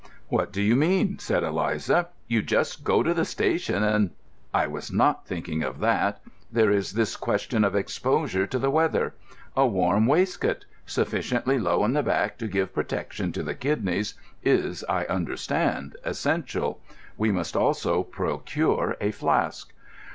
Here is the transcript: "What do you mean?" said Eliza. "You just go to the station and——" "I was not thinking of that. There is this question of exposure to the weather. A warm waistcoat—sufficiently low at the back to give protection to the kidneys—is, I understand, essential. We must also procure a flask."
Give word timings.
"What 0.29 0.51
do 0.51 0.63
you 0.63 0.75
mean?" 0.75 1.19
said 1.19 1.43
Eliza. 1.43 2.07
"You 2.27 2.41
just 2.41 2.83
go 2.83 3.03
to 3.03 3.13
the 3.13 3.23
station 3.23 3.83
and——" 3.83 4.09
"I 4.51 4.65
was 4.65 4.91
not 4.91 5.27
thinking 5.27 5.61
of 5.61 5.79
that. 5.81 6.21
There 6.51 6.71
is 6.71 6.93
this 6.93 7.15
question 7.15 7.63
of 7.63 7.75
exposure 7.75 8.47
to 8.47 8.57
the 8.57 8.71
weather. 8.71 9.13
A 9.55 9.67
warm 9.67 10.07
waistcoat—sufficiently 10.07 11.59
low 11.59 11.85
at 11.85 11.93
the 11.93 12.01
back 12.01 12.39
to 12.39 12.47
give 12.47 12.73
protection 12.73 13.31
to 13.33 13.43
the 13.43 13.53
kidneys—is, 13.53 14.83
I 14.89 15.05
understand, 15.05 15.95
essential. 16.03 16.81
We 17.15 17.31
must 17.31 17.55
also 17.55 18.01
procure 18.01 18.97
a 18.99 19.11
flask." 19.11 19.71